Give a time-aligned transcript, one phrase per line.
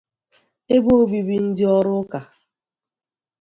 [0.75, 2.19] ebe obibi ndị ọrụ ụka